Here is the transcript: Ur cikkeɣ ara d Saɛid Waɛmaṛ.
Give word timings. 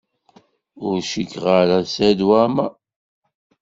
Ur 0.85 0.97
cikkeɣ 1.09 1.45
ara 1.59 1.77
d 1.85 1.87
Saɛid 1.93 2.21
Waɛmaṛ. 2.27 2.71